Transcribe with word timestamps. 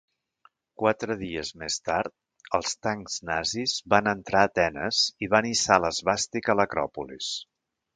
Quatre 0.83 1.17
dies 1.19 1.51
més 1.63 1.77
tard, 1.89 2.15
els 2.59 2.75
tancs 2.87 3.19
nazis 3.33 3.77
van 3.97 4.13
entrar 4.17 4.45
a 4.47 4.51
Atenes 4.53 5.07
i 5.29 5.33
van 5.39 5.53
hissar 5.55 5.83
l'esvàstica 5.87 6.57
a 6.57 6.63
l'Acròpolis. 6.63 7.35